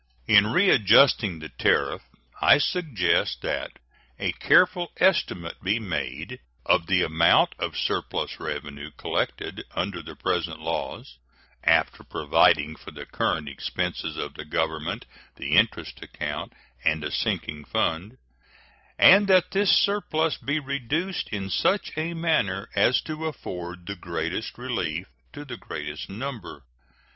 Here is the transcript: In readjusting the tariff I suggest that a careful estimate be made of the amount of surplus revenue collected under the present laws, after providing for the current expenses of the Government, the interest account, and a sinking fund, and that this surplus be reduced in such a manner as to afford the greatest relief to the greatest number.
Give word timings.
In 0.25 0.47
readjusting 0.47 1.37
the 1.37 1.49
tariff 1.49 2.01
I 2.41 2.57
suggest 2.57 3.43
that 3.43 3.73
a 4.17 4.31
careful 4.31 4.91
estimate 4.97 5.61
be 5.61 5.77
made 5.77 6.39
of 6.65 6.87
the 6.87 7.03
amount 7.03 7.53
of 7.59 7.77
surplus 7.77 8.39
revenue 8.39 8.89
collected 8.97 9.63
under 9.75 10.01
the 10.01 10.15
present 10.15 10.59
laws, 10.59 11.19
after 11.63 12.03
providing 12.03 12.75
for 12.75 12.89
the 12.89 13.05
current 13.05 13.47
expenses 13.47 14.17
of 14.17 14.33
the 14.33 14.43
Government, 14.43 15.05
the 15.35 15.55
interest 15.55 16.01
account, 16.01 16.53
and 16.83 17.03
a 17.03 17.11
sinking 17.11 17.63
fund, 17.63 18.17
and 18.97 19.27
that 19.27 19.51
this 19.51 19.69
surplus 19.71 20.35
be 20.35 20.57
reduced 20.59 21.29
in 21.29 21.51
such 21.51 21.95
a 21.95 22.15
manner 22.15 22.67
as 22.75 23.01
to 23.01 23.27
afford 23.27 23.85
the 23.85 23.95
greatest 23.95 24.57
relief 24.57 25.05
to 25.31 25.45
the 25.45 25.57
greatest 25.57 26.09
number. 26.09 26.63